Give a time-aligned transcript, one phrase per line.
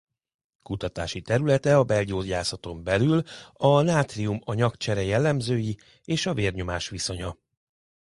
[0.63, 3.21] Kutatási területe a belgyógyászaton belül
[3.53, 7.37] a nátrium-anyagcsere jellemzői és a vérnyomás viszonya.